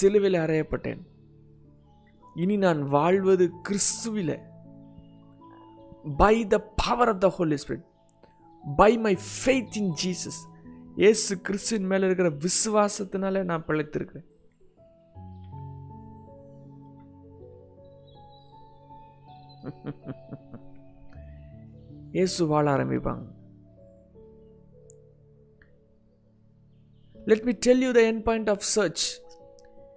[0.00, 1.06] சிலுவில் அறையப்பட்டேன்.
[2.34, 4.42] இனி நான் வாழ்வது கிறிஸ்துவில்.
[6.16, 7.84] By the power of the Holy Spirit
[8.76, 10.48] by my faith in Jesus
[10.96, 14.26] ஏசு கிறிஸ்துவின் மேலே இருக்கிற விசுவாசத்தினால நான் பிழைத்திருக்கிறேன்.
[22.12, 23.35] இயேசு வாழ ஆரம்பிப்பாங்க.
[27.30, 29.04] Let me tell you the end point of search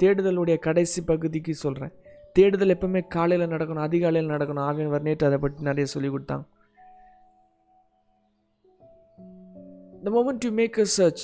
[0.02, 1.92] தேடுதலுடைய கடைசி பகுதிக்கு சொல்கிறேன்
[2.38, 4.65] தேடுதல் எப்பவுமே காலையில் நடக்கணும் அதிகாலையில் நடக்கணும்.
[4.70, 6.46] ஆவியன் நேற்று அதை பற்றி நிறைய சொல்லி கொடுத்தாங்க
[10.06, 11.24] the moment you make a search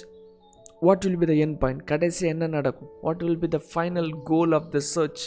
[0.88, 2.92] what will be the end point கடைசி என்ன நடக்கும்?
[3.06, 5.24] What will be the final goal of the search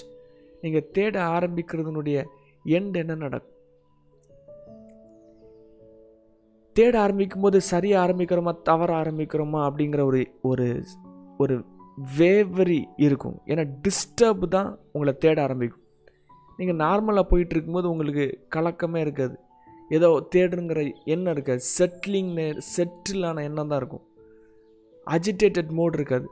[0.62, 2.18] நீங்கள் தேட ஆரம்பிக்கிறதுனுடைய
[2.78, 3.57] எண்ட் என்ன நடக்கும்?
[6.78, 10.68] தேட ஆரம்பிக்கும் போது சரியாக ஆரம்பிக்கிறோமா தவற ஆரம்பிக்கிறோமா அப்படிங்கிற ஒரு ஒரு
[11.42, 11.56] ஒரு
[12.18, 13.36] வேவரி இருக்கும்.
[13.46, 15.84] ஏன்னா டிஸ்டர்ப் தான் உங்களை தேட ஆரம்பிக்கும்.
[16.58, 19.34] நீங்கள் நார்மலாக போயிட்டு இருக்கும்போது உங்களுக்கு கலக்கமே இருக்காது.
[19.96, 20.80] ஏதோ தேடுங்கிற
[21.14, 21.62] எண்ணம் இருக்காது.
[21.78, 22.30] செட்டிலிங்
[22.74, 24.04] செட்டிலான எண்ணம் தான் இருக்கும்.
[25.06, 26.26] அஜிடேட்டட் மோட் இருக்காது.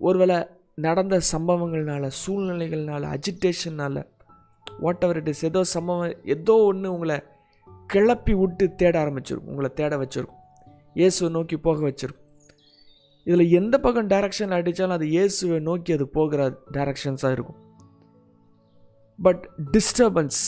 [0.00, 0.38] ஒருவேளை
[0.86, 4.00] நடந்த சம்பவங்கள்னால சூழ்நிலைகள்னால அஜிடேஷனால்
[4.80, 7.16] வாட் எவர் இட் இஸ் ஏதோ சம்பவம் ஏதோ ஒன்று உங்களை
[7.92, 10.38] கிளப்பி விட்டு தேட ஆரம்பிச்சிருக்கும் உங்களை தேட வச்சுருக்கும்
[10.94, 12.26] இயேசுவை நோக்கி போக வச்சிருக்கும்
[13.24, 17.58] இதில் எந்த பக்கம் டைரக்ஷன் அடித்தாலும் அது இயேசுவை நோக்கி அது போகிற டைரக்ஷன்ஸாக இருக்கும்.
[19.18, 20.42] பட் டிஸ்டர்பன்ஸ்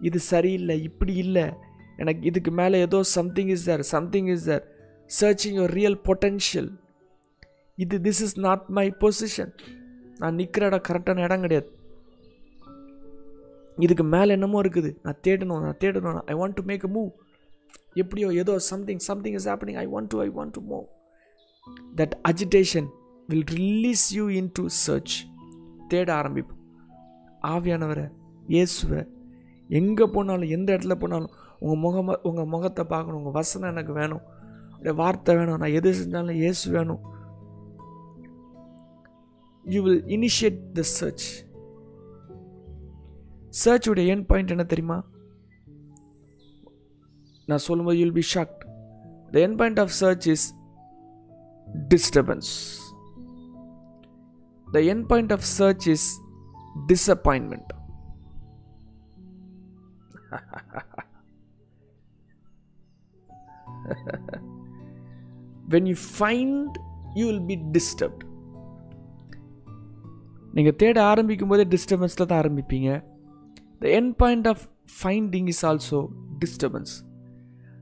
[0.00, 1.44] இது சரியில்லை இப்படி இல்லை.
[1.96, 4.64] எனக்கு இதுக்கு மேலே ஏதோ something is there something is there
[5.20, 6.70] searching your real potential
[7.74, 9.52] இது this is not my position
[10.18, 11.68] நான் நிற்கிற இடம் கரெக்டான இடம் கிடையாது.
[13.76, 14.96] இதுக்கு மேலே என்னமோ இருக்குது.
[15.02, 16.22] நான் தேடணும் நான் தேடணும்.
[16.26, 17.10] I want to make a move
[17.94, 20.86] எப்படியோ ஏதோ something something is happening I want to I want to move
[21.96, 22.88] that agitation
[23.26, 25.14] will release you into search
[25.88, 26.60] தேட ஆரம்பிப்போம்
[27.42, 28.06] ஆவியானவரை
[28.46, 29.06] இயேசுவை
[29.68, 33.18] எங்கே போனாலும் எந்த இடத்துல போனாலும் உங்கள் முகம உங்கள் முகத்தை பார்க்கணும்.
[33.18, 34.22] உங்கள் வசனம் எனக்கு வேணும்.
[34.78, 35.56] உடைய வார்த்தை வேணும்.
[35.56, 37.02] நான் எது செஞ்சாலும் இயேசு வேணும்.
[39.64, 41.26] You will initiate the search
[43.64, 44.98] சர்ச்சுடைய end point என்ன தெரியுமா?
[47.48, 48.62] நான் சொல்லும்போது you'll be shocked
[49.32, 50.46] the end point of search is
[51.94, 52.52] disturbance
[54.66, 56.08] the end point of search is
[56.92, 57.72] disappointment
[65.74, 66.76] when you find
[67.18, 68.24] you will be disturbed
[70.52, 72.90] நீங்கள் தேட ஆரம்பிக்கும் போதே டிஸ்டர்பன்ஸில் தான் ஆரம்பிப்பீங்க.
[73.82, 74.64] The end point of
[75.02, 75.98] finding is also
[76.40, 76.94] disturbance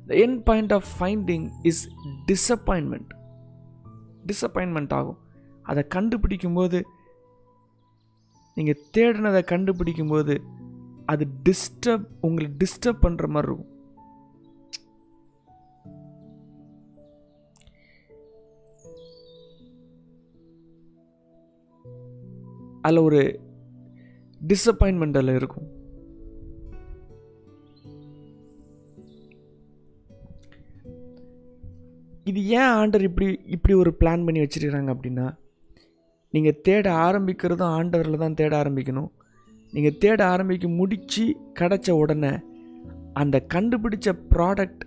[0.06, 1.88] the end point of finding is
[2.26, 3.10] disappointment
[4.26, 5.18] disappointment ஆகும்.
[5.62, 6.86] அதை கண்டுபிடிக்கும் போது
[8.54, 10.42] நீங்கள் தேடினதை கண்டுபிடிக்கும் போது
[11.06, 13.76] அது டிஸ்டர்ப் உங்களை டிஸ்டர்ப் பண்ணுற மாதிரி இருக்கும்.
[22.82, 23.22] அதில் ஒரு
[24.48, 25.77] டிசப்பாயின்மெண்ட் அதில் இருக்கும்.
[32.30, 35.26] இது ஏன் ஆண்டர் இப்படி இப்படி ஒரு பிளான் பண்ணி வச்சிருக்கிறாங்க அப்படின்னா
[36.34, 39.10] நீங்கள் தேட ஆரம்பிக்கிறதும் ஆண்டவரில் தான் தேட ஆரம்பிக்கணும்.
[39.72, 41.24] நீங்கள் தேட ஆரம்பிக்க முடித்து
[41.60, 42.32] கிடச்ச உடனே
[43.20, 44.84] அந்த கண்டுபிடிச்ச ப்ராடக்ட்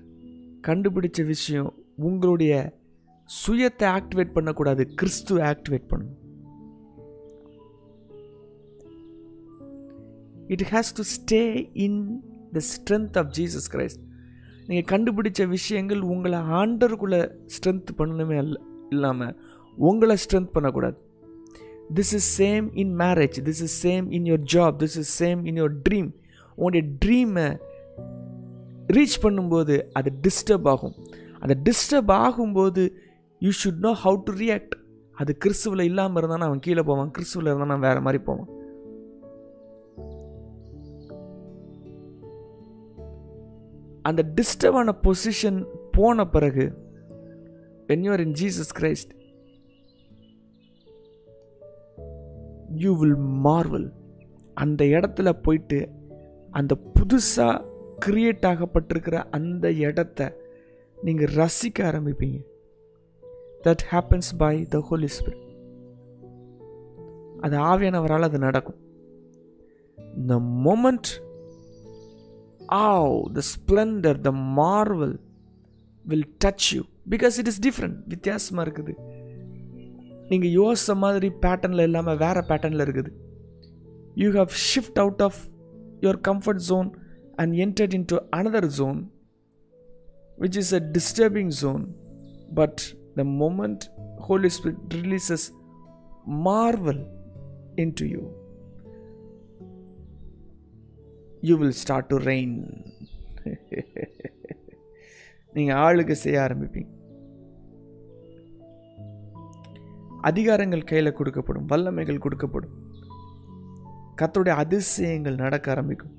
[0.68, 1.72] கண்டுபிடிச்ச விஷயம்
[2.08, 2.54] உங்களுடைய
[3.30, 6.18] சுயத்தை ஆக்டிவேட் பண்ணக்கூடாது கிறிஸ்து ஆக்டிவேட் பண்ணணும்.
[10.54, 11.44] It has to stay
[11.86, 12.00] in
[12.56, 14.02] the strength of Jesus Christ
[14.72, 17.22] நீங்கள் கண்டுபிடிச்ச விஷயங்கள் உங்களை ஆண்டருக்குள்ளே
[17.56, 19.34] ஸ்ட்ரென்த் பண்ணணுமே அல்ல இல்லாமல்
[19.78, 20.98] உங்களை ஸ்ட்ரென்த் பண்ணக்கூடாது.
[21.96, 25.60] This is same in marriage this is same in your job this is same in
[25.62, 26.10] your dream
[26.56, 27.48] உங்களுடைய ட்ரீமை
[28.96, 30.96] ரீச் பண்ணும்போது அது டிஸ்டர்ப் ஆகும்.
[31.40, 32.84] அந்த டிஸ்டர்ப் ஆகும்போது
[33.40, 34.76] you should know how to react
[35.22, 38.50] அது கிறிஸ்துவில் இல்லாமல் இருந்தால் அவன் கீழே போவான் கிறிஸ்துவில் இருந்தால் நான் வேறு மாதிரி போவான்.
[44.02, 46.66] அந்த டிஸ்டர்பான பொசிஷன் போன பிறகு
[47.88, 49.12] when you're in Jesus Christ
[52.76, 53.90] you will marvel
[54.54, 55.80] அந்த இடத்துல போயிட்டு
[56.52, 57.66] அந்த புதுசாக
[58.06, 60.38] கிரியேட் ஆகப்பட்டிருக்கிற அந்த இடத்த
[61.04, 62.40] நீங்கள் ரசிக்க ஆரம்பிப்பீங்க.
[63.64, 65.48] That happens by the Holy Spirit
[67.40, 68.80] அது ஆவியானவரால் அது நடக்கும்.
[70.28, 71.12] The moment
[72.72, 75.20] of the splendour the marvel
[76.06, 78.94] will touch you because it is different வித்தியாசமாக இருக்குது.
[80.30, 83.12] நீங்கள் யோசித்த மாதிரி பேட்டர்னில் இல்லாமல் வேறு பேட்டர்னில் இருக்குது.
[84.16, 85.40] You have shift out of
[86.02, 86.90] your comfort zone
[87.36, 89.00] and entered into another zone
[90.38, 91.84] which is a disturbing zone
[92.54, 92.82] but
[93.16, 93.84] the moment
[94.28, 95.52] Holy Spirit releases
[96.26, 97.04] marvel
[97.94, 98.24] into you
[101.42, 102.56] you will start to rain
[105.54, 106.92] நீங்கள் ஆளுக்கு செய்ய ஆரம்பிப்பீங்க.
[110.30, 112.76] அதிகாரங்கள் கையில் கொடுக்கப்படும் வல்லமைகள் கொடுக்கப்படும்.
[114.22, 116.16] கத்தோடைய அதிசயங்கள் நடக்க ஆரம்பிக்கும்.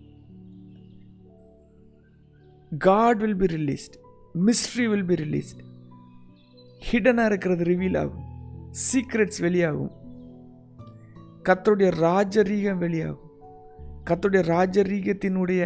[2.88, 3.96] God will be released
[4.46, 5.62] mystery will be released
[6.90, 8.28] ஹிடனாக இருக்கிறது ரிவீல் ஆகும்.
[8.87, 9.92] சீக்ரெட்ஸ் வெளியாகும்.
[11.48, 13.21] கத்தோடைய ராஜரீகம் வெளியாகும்.
[14.05, 15.62] கத்துடைய ராஜரீகத்தினுடைய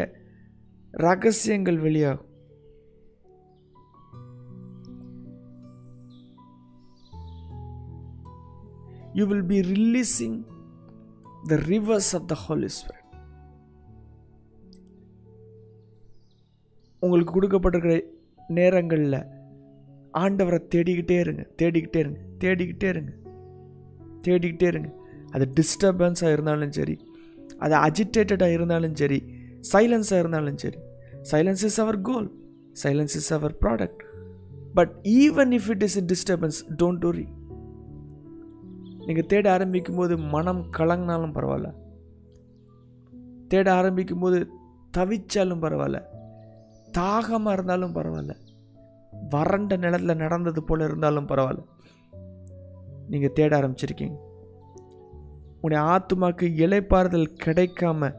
[0.90, 2.22] ரகசியங்கள் வெளியாகும்
[9.14, 10.38] you will be releasing
[11.46, 13.02] the rivers of the Holy Spirit.
[17.02, 17.94] உங்களுக்கு கொடுக்கப்பட்டிருக்கிற
[18.48, 19.18] நேரங்களில்
[20.14, 23.12] ஆண்டவரை தேடிக்கிட்டே இருங்க தேடிக்கிட்டே இருங்க தேடிக்கிட்டே இருங்க
[24.22, 24.90] தேடிக்கிட்டே இருங்க
[25.30, 26.94] அது டிஸ்டர்பன்ஸாக இருந்தாலும் சரி
[27.58, 29.22] அது அஜிடேட்டடாக இருந்தாலும் சரி
[29.72, 30.78] சைலன்ஸாக இருந்தாலும் சரி.
[31.30, 32.30] Silence is our goal
[32.82, 34.04] silence is our product
[34.74, 37.24] but even if it is a disturbance don't worry
[39.06, 41.72] நீங்கள் தேட ஆரம்பிக்கும் போது மனம் கலங்கினாலும் பரவாயில்ல.
[43.48, 44.48] தேட ஆரம்பிக்கும் போது
[44.96, 46.02] தவிச்சாலும் பரவாயில்ல.
[46.92, 48.36] தாகமாக இருந்தாலும் பரவாயில்ல.
[49.30, 51.64] வறண்ட நிலத்தில் நடந்தது போல் இருந்தாலும் பரவாயில்ல.
[53.08, 54.16] நீங்கள் தேட ஆரம்பிச்சிருக்கீங்க.
[55.66, 58.10] உன்னுடைய ஆத்மாக்கு இலைப்பாறுதல் கிடைக்காம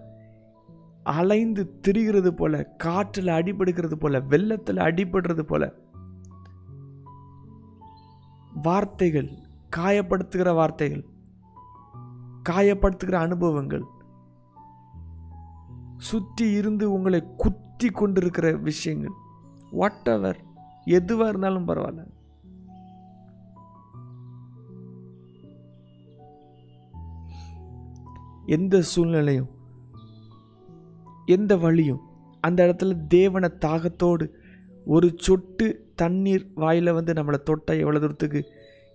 [1.04, 5.74] அலைந்து திரிகிறது போல காற்றில் அடிபடுகிறது போல வெள்ளத்தில் அடிபடுறது போல
[8.62, 9.30] வார்த்தைகள்
[9.76, 11.06] காயப்படுத்துகிற வார்த்தைகள்
[12.50, 13.86] காயப்படுத்துகிற அனுபவங்கள்
[15.98, 19.16] சுற்றி இருந்து உங்களை குத்தி கொண்டிருக்கிற விஷயங்கள்
[19.72, 20.42] வாட் எவர்
[20.86, 22.06] எதுவாக இருந்தாலும் பரவாயில்ல.
[28.48, 29.50] எந்த சூழ்நிலையும்
[31.26, 32.02] எந்த வழியும்
[32.44, 34.26] அந்த இடத்துல தேவனை தாகத்தோடு
[34.86, 38.42] ஒரு சொட்டு தண்ணீர் வாயில் வந்து நம்மளை தொட்டால் எவ்வளோ தூரத்துக்கு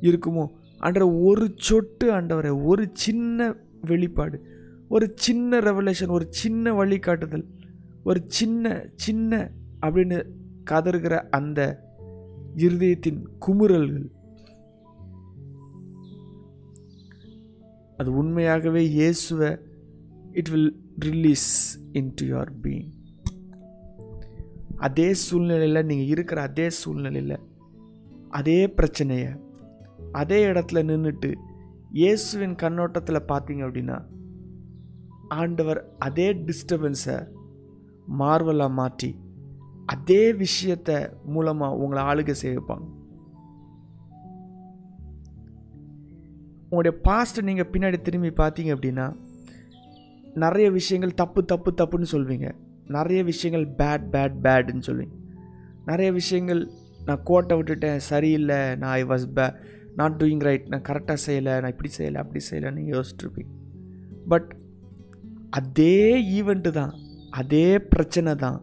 [0.00, 0.44] இருக்குமோ
[0.78, 3.48] அன்ற ஒரு சொட்டு ஆண்டவரை ஒரு சின்ன
[3.80, 4.36] வெளிப்பாடு
[4.88, 7.46] ஒரு சின்ன ரெவலேஷன் ஒரு சின்ன வழிகாட்டுதல்
[8.04, 9.32] ஒரு சின்ன சின்ன
[9.80, 10.18] அப்படின்னு
[10.70, 11.60] கதறுகிற அந்த
[12.56, 14.08] இருதயத்தின் குமுறல்கள்
[18.02, 19.48] அது உண்மையாகவே இயேசுவை
[20.32, 21.48] it will release
[22.14, 22.88] into your being
[24.78, 27.36] அதே சூழ்நிலையில் நீங்கள் இருக்கிற அதே சூழ்நிலையில்
[28.30, 29.30] அதே பிரச்சனையை
[30.12, 31.30] அதே இடத்துல நின்றுட்டு
[31.92, 33.98] இயேசுவின் கண்ணோட்டத்தில் பார்த்தீங்க அப்படின்னா
[35.34, 37.18] ஆண்டவர் அதே டிஸ்டர்பன்ஸை
[38.18, 39.10] மார்வலாக மாற்றி
[39.86, 42.58] அதே விஷயத்தை மூலமாக உங்களை ஆளுகை செய்ய
[46.72, 49.06] உங்களுடைய பாஸ்ட்டை நீங்கள் பின்னாடி திரும்பி பார்த்தீங்க அப்படின்னா
[50.34, 52.48] நிறைய விஷயங்கள் தப்பு தப்பு தப்புன்னு சொல்வீங்க.
[52.86, 55.16] நிறைய விஷயங்கள் பேட் பேட் பேடுன்னு சொல்லுவீங்க
[55.86, 56.62] நிறைய விஷயங்கள்
[57.04, 59.46] நான் கோட்டை விட்டுட்டேன் சரியில்லை நான் I was be
[59.96, 63.52] not doing right நான் கரெக்டாக செய்யலை நான் இப்படி செய்யலை அப்படி செய்யலை நீங்கள் யோசிச்சுருப்பீங்க.
[64.28, 64.50] பட்
[65.50, 65.96] அதே
[66.38, 66.94] ஈவெண்ட்டு தான்
[67.30, 68.60] அதே பிரச்சனை தான்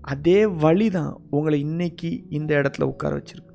[0.00, 3.51] அதே வழி தான் உங்களை இன்றைக்கி இந்த இடத்துல உட்கார வச்சுருக்கு.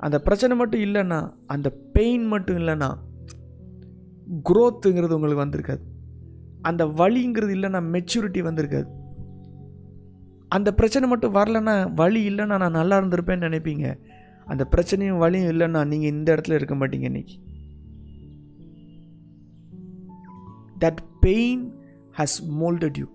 [0.00, 2.88] அந்த பிரச்சனை மட்டும் இல்லைன்னா அந்த பெயின் மட்டும் இல்லைன்னா
[4.48, 5.84] குரோத்துங்கிறது உங்களுக்கு வந்திருக்காது.
[6.62, 8.88] அந்த வழிங்கிறது இல்லைன்னா மெச்சூரிட்டி வந்திருக்காது.
[10.48, 13.98] அந்த பிரச்சனை மட்டும் வரலன்னா வழி இல்லைன்னா நான் நல்லா இருந்திருப்பேன்னு நினைப்பீங்க.
[14.44, 17.34] அந்த பிரச்சனையும் வழியும் இல்லைன்னா நீங்கள் இந்த இடத்துல இருக்க மாட்டீங்க இன்னைக்கு.
[20.80, 21.64] That pain
[22.18, 23.06] has moulded you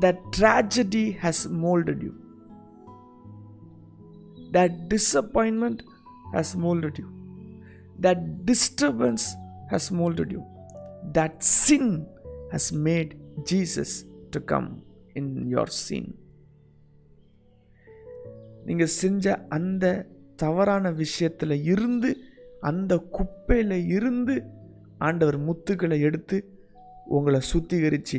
[0.00, 2.12] that tragedy has moulded you
[4.48, 5.78] That disappointment
[6.34, 7.08] has molded you.
[7.98, 9.24] That disturbance
[9.70, 10.42] has molded you.
[11.12, 11.86] That sin
[12.52, 13.10] has made
[13.44, 13.90] Jesus
[14.32, 14.68] to come
[15.16, 16.06] in your sin.
[18.64, 19.84] நீங்கள் செஞ்ச அந்த
[20.36, 22.10] தவறான விஷயத்தில் இருந்து
[22.62, 24.34] அந்த குப்பையில் இருந்து
[24.98, 26.36] ஆண்டவர் முத்துக்களை எடுத்து
[27.16, 28.18] உங்களை சுத்திகரித்து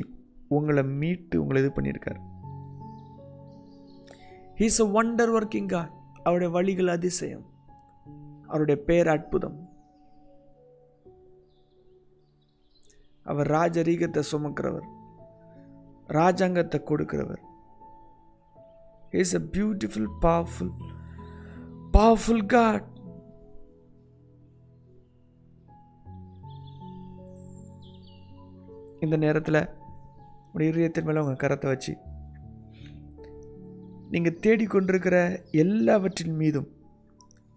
[0.58, 2.20] உங்களை மீட்டு உங்களை இது பண்ணியிருக்கார்
[4.62, 5.94] he's a wonder working God
[6.30, 7.46] அவருடைய வழிகள் அதிசயம்.
[8.48, 9.60] அவருடைய பேர் அற்புதம்.
[13.24, 14.88] அவர் ராஜரீகத்தை சுமக்கிறவர்.
[16.20, 17.44] ராஜாங்கத்தை கொடுக்கிறவர்.
[19.22, 20.74] Is a beautiful powerful
[21.94, 22.88] powerful God
[29.00, 29.62] இந்த நேரத்தில்
[30.54, 31.94] உடைய இதயத்தின் மேலே உங்கள் கரத்தை வச்சு
[34.10, 35.18] நீங்கள் தேடிக்கொண்டிருக்கிற
[35.56, 36.70] எல்லாவற்றின் மீதும்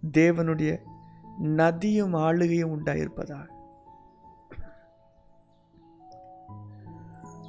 [0.03, 0.73] தேவனுடைய
[1.57, 3.49] நதியும் ஆளுகையும் உண்டாயிருப்பதாக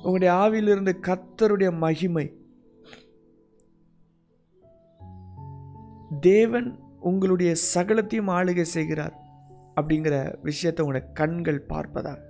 [0.04, 2.26] உங்களுடைய ஆவியிலிருந்து கத்தருடைய மகிமை
[6.22, 9.16] தேவன் உங்களுடைய சகலத்தையும் ஆளுகை செய்கிறார்
[9.76, 12.22] அப்படிங்கிற விஷயத்தை உங்களுடைய கண்கள் பார்ப்பதாக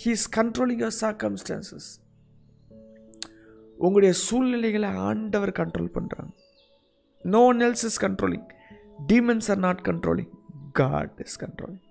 [0.00, 1.90] he is controlling your circumstances
[3.78, 6.32] உங்களுடைய சூழ்நிலைகளை ஆண்டவர் கண்ட்ரோல் பண்ணுறாங்க
[7.24, 8.46] no one else is controlling
[9.06, 10.32] demons are not controlling
[10.72, 11.82] God is controlling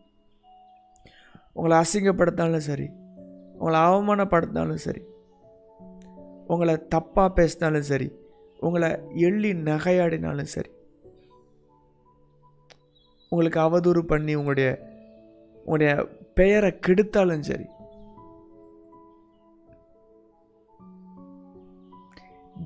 [1.56, 2.88] உங்களை அசிங்கப்படுத்தினாலும் சரி
[3.54, 5.04] உங்களை அவமானப்படுத்தினாலும் சரி
[6.48, 8.08] உங்களை தப்பாக பேசினாலும் சரி
[8.60, 8.90] உங்களை
[9.28, 10.72] எள்ளி நகையாடினாலும் சரி
[13.32, 14.70] உங்களுக்கு அவதூறு பண்ணி உங்களுடைய
[15.66, 15.94] உங்களுடைய
[16.34, 17.66] பெயரை கெடுத்தாலும் சரி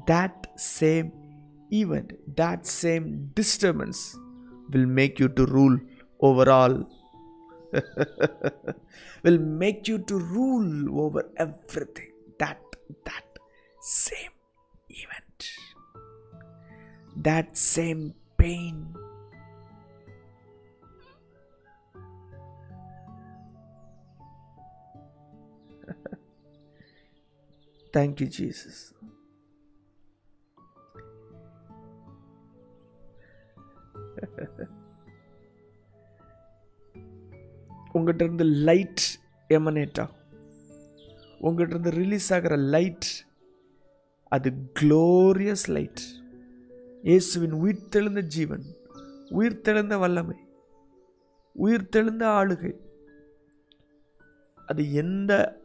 [0.05, 1.11] that same
[1.71, 4.17] event, that same disturbance
[4.71, 5.79] will make you to rule
[6.19, 6.89] over all.
[9.23, 12.11] will make you to rule over everything.
[12.39, 12.59] That
[13.05, 13.23] that
[13.81, 14.31] same
[14.89, 15.51] event.
[17.15, 18.93] That same pain.
[27.93, 28.93] Thank you, Jesus.
[37.93, 39.01] உங்கள்கிட்ட இருந்து லைட்
[39.49, 40.09] எமனேட்டா
[41.41, 43.05] உங்கள்கிட்ட இருந்து release ஆகிற light
[44.23, 46.01] அது glorious light
[47.01, 48.63] இயேசுவின் உயிர் தெழுந்த ஜீவன்
[49.29, 50.35] உயிர் தெழுந்த வல்லமை
[51.53, 52.75] உயிர் தெழுந்த ஆளுகை.
[54.65, 55.61] அது எந்த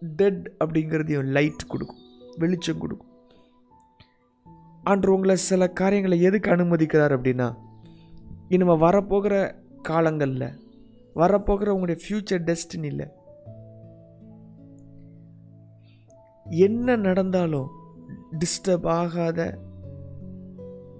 [0.00, 1.98] டெட் அப்படிங்கிறதையும் லைட் கொடுக்கும்
[2.36, 3.17] வெளிச்சம் கொடுக்கும்.
[4.82, 7.54] ஆண்டு உங்களை சில காரியங்களை எதுக்கு அனுமதிக்கிறார் அப்படின்னா
[8.48, 10.60] இனிமேல் வரப்போகிற காலங்களில்
[11.14, 13.10] வரப்போகிற உங்களுடைய ஃப்யூச்சர் டெஸ்டினியில்
[16.44, 17.68] என்ன நடந்தாலும்
[18.38, 19.58] டிஸ்டர்ப் ஆகாத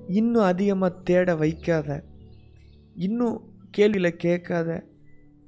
[0.08, 2.04] இன்னும் அதிகமாக தேட வைக்காத
[2.94, 3.42] இன்னும்
[3.78, 4.84] கேள்வியில் கேட்காத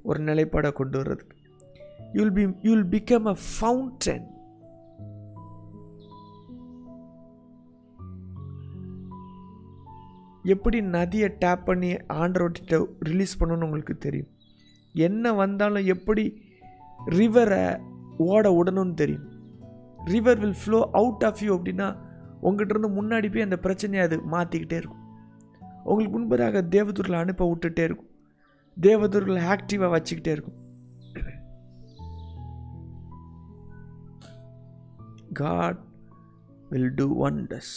[0.03, 1.37] ஒரு நிலைப்பாடை கொண்டு வர்றதுக்கு.
[2.13, 4.25] You'll be you'll become a fountain
[10.43, 14.27] எப்படி நதியை டேப் பண்ணி ஆண்டரோட்டிட்ட ரிலீஸ் பண்ணணும்னு உங்களுக்கு தெரியும்.
[14.93, 16.41] என்ன வந்தாலும் எப்படி
[17.05, 17.81] ரிவரை
[18.17, 19.29] ஓட விடணும்னு தெரியும்.
[20.05, 21.97] River will flow out of you அப்படின்னா
[22.41, 24.99] உங்கள்கிட்ட இருந்து முன்னாடி போய் அந்த பிரச்சனையை அது மாற்றிக்கிட்டே இருக்கும்.
[25.83, 28.09] உங்களுக்கு முன்பதாக தேவதூர்களை அனுப்ப விட்டுட்டே இருக்கும்.
[28.81, 30.59] தேவதூர்களை ஆக்டிவாக வச்சுக்கிட்டே இருக்கும்.
[35.33, 35.79] காட்
[36.69, 37.75] வில் டூ ஒண்டர்ஸ்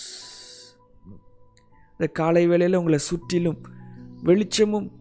[1.98, 3.58] இந்த காலை வேளையில் உங்களை சுற்றிலும்
[4.22, 4.92] வெளிச்சமும்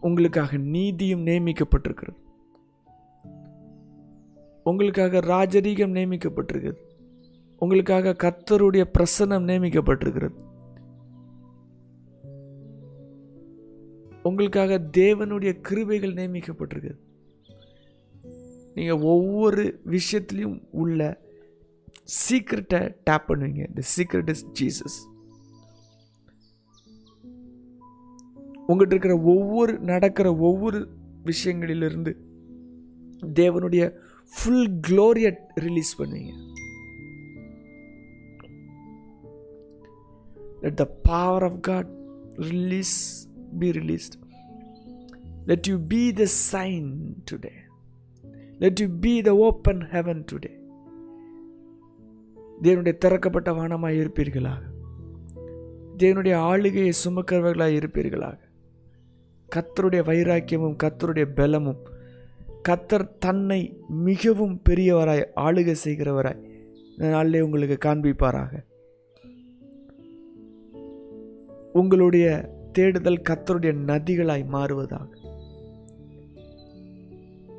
[0.00, 2.16] உங்களுக்காக நீதியும் நியமிக்கப்பட்டிருக்கிறது.
[4.64, 6.76] உங்களுக்காக ராஜரீகம் நியமிக்கப்பட்டிருக்கிறது.
[7.58, 10.34] உங்களுக்காக கர்த்தருடைய பிரசன்னம் நியமிக்கப்பட்டிருக்கிறது.
[14.22, 16.98] உங்களுக்காக தேவனுடைய கிருபைகள் நியமிக்கப்பட்டிருக்கிறது.
[18.74, 21.20] நீங்கள் ஒவ்வொரு விஷயத்துலையும் உள்ள
[22.04, 23.68] சீக்ரெட்டை டேப் பண்ணுவீங்க.
[23.74, 25.15] த சீக்ரெட் இஸ் ஜீசஸ்
[28.68, 30.88] உங்கள்கிட்ட இருக்கிற ஒவ்வொரு நடக்கிற ஒவ்வொரு
[31.24, 32.16] விஷயங்களிலிருந்து
[33.34, 33.92] தேவனுடைய
[34.34, 36.32] ஃபுல் க்ளோரியை ரிலீஸ் பண்ணுவீங்க.
[40.60, 41.88] Let the power of God
[42.34, 44.16] release be released
[45.46, 46.92] let you be the shine
[47.30, 47.52] today
[48.58, 50.54] let you be the open heaven today
[52.62, 54.62] தேவனுடைய திறக்கப்பட்ட வானமாக இருப்பீர்களாக.
[55.98, 58.38] தேவனுடைய ஆளுகையை சுமக்கிறவர்களாக இருப்பீர்களாக.
[59.54, 61.94] கத்தருடைய வைராக்கியமும் கத்தருடைய பலமும்
[62.68, 66.44] கத்தர் தன்னை மிகவும் பெரியவராய் ஆளுகை செய்கிறவராய்
[66.90, 68.64] இந்த நாளிலே உங்களுக்கு காண்பிப்பாராக.
[71.72, 75.06] உங்களுடைய தேடுதல் கத்தருடைய நதிகளாய் மாறுவதாக.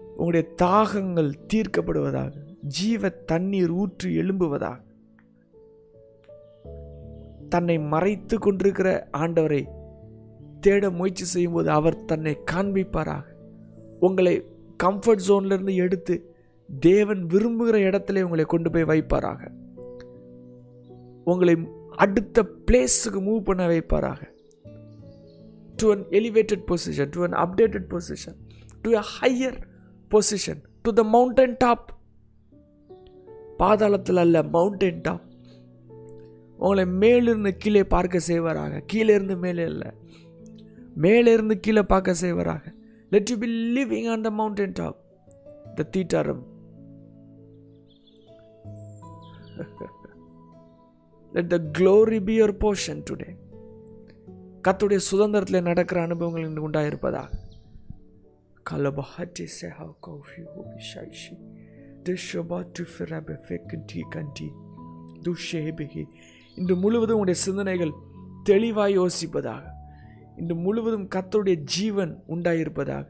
[0.09, 2.31] உங்களுடைய தாகங்கள் தீர்க்கப்படுவதாக.
[2.61, 4.79] ஜீவ தண்ணீர் ஊற்றி எழும்புவதாக.
[7.49, 9.76] தன்னை மறைத்து கொண்டிருக்கிற ஆண்டவரை
[10.59, 13.23] தேட முயற்சி செய்யும்போது அவர் தன்னை காண்பிப்பாராக.
[13.99, 14.45] உங்களை
[14.83, 16.35] கம்ஃபர்ட் ஜோன்லேருந்து எடுத்து
[16.79, 19.51] தேவன் விரும்புகிற இடத்துல உங்களை கொண்டு போய் வைப்பாராக.
[21.23, 24.35] உங்களை அடுத்த பிளேஸுக்கு மூவ் பண்ண வைப்பாராக.
[25.75, 28.37] To an elevated position to an updated position
[28.81, 29.61] to a higher
[30.11, 31.97] position to the mountain top
[33.59, 35.25] பாதாளத்தில் அல்ல மவுண்டன் டாப்
[36.57, 38.81] உங்களை மேலிருந்து கீழே பார்க்க செய்வாராக.
[38.85, 39.91] கீழே இருந்து மேலே இல்லை.
[41.03, 42.63] மேலே இருந்து கீழே பார்க்க செய்வராக.
[43.09, 44.99] Let you be living on the mountain top
[45.75, 46.43] the தீட்டாரம்
[51.31, 53.29] let the glory be your portion today
[54.67, 57.29] கத்துடைய சுதந்திரத்தில் நடக்கிற அனுபவங்கள் எனக்கு உண்டாயிருப்பதாக.
[58.69, 61.35] கலபஹட்டி செஹா கௌஃபி ஹோபி ஷைஷி
[62.03, 63.37] திஷபா டுஃபிரப
[63.91, 64.49] டி கண்டி
[65.23, 66.03] துஷேபிகி
[66.55, 67.93] இன்று முழுவதும் உடைய சிந்தனைகள்
[68.43, 69.63] தெளிவாய் யோசிப்பதாக.
[70.37, 73.07] இன்று முழுவதும் கத்தருடைய ஜீவன் உண்டாயிருப்பதாக.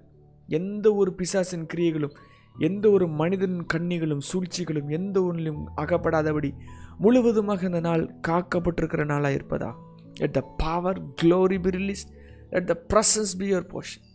[0.47, 2.15] எந்த ஒரு பிசாசின் கிரியைகளும்
[2.57, 6.51] எந்த ஒரு மனிதன் கண்ணிகளும் சூழ்ச்சிகளும் எந்த ஒன்றிலும் அகப்படாதபடி
[6.97, 9.73] முழுவதுமாக இந்த நாள் காக்கப்பட்டிருக்கிற நாளாக இருப்பதா
[10.19, 12.07] let the power glory be release
[12.49, 14.05] let the presence be your portion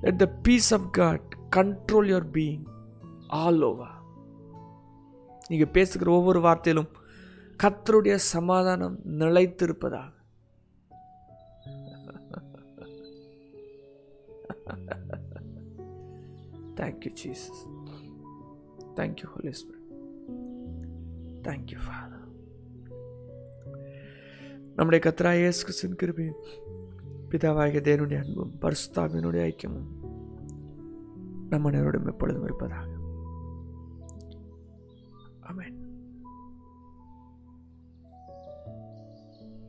[0.00, 2.64] let the peace of God control your being
[3.26, 3.97] all over
[5.48, 6.90] நீங்கள் பேசுகிற ஒவ்வொரு வார்த்தையிலும்
[7.62, 10.16] கத்தருடைய சமாதானம் நிலைத்திருப்பதாக.
[16.76, 17.62] Thank you Jesus
[18.96, 19.88] thank you Holy Spirit
[21.42, 22.26] thank you father
[24.76, 26.42] நம்முடைய கத்ரா இயேசு கிறிஸ்துவின் கிருபையும்
[27.30, 29.90] பிதாவாகிய தேவனுடைய அன்பும் பரிசுத்தாவினுடைய ஐக்கியமும்
[31.48, 32.97] நம்ம நேரோடும் எப்பொழுதும் இருப்பதாக.